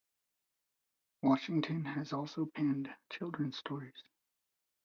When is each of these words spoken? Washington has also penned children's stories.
Washington 1.21 1.85
has 1.85 2.11
also 2.11 2.47
penned 2.47 2.89
children's 3.11 3.59
stories. 3.59 4.01